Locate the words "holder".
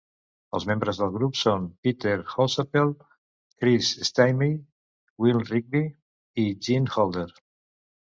6.99-7.33